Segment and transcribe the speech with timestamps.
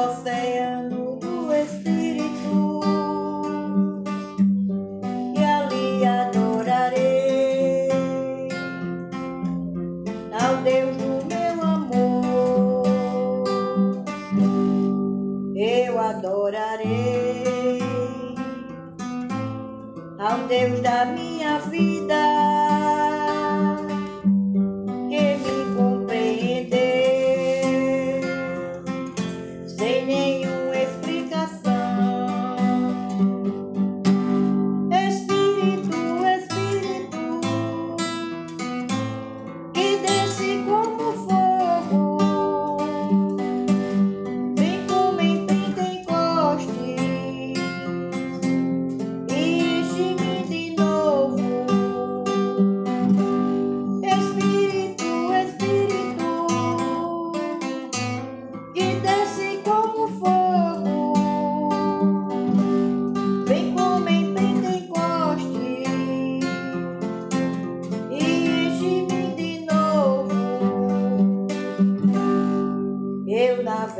[0.00, 2.80] oceano do Espírito
[5.36, 7.88] e ali adorarei
[10.32, 12.86] ao Deus do meu amor.
[15.54, 17.80] Eu adorarei
[20.18, 22.79] ao Deus da minha vida.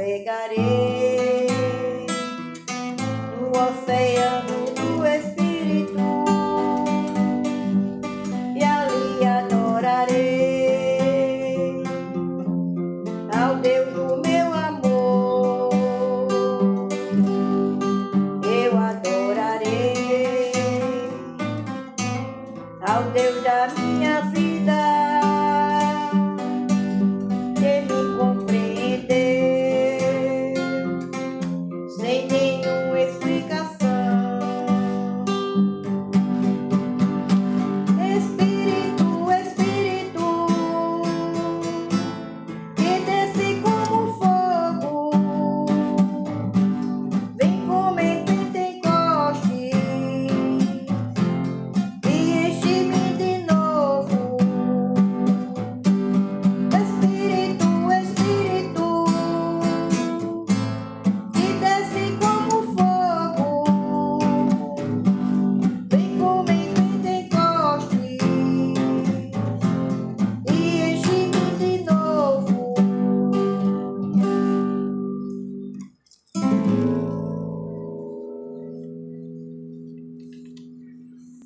[0.01, 1.47] navegarei.
[3.37, 4.20] Tua fé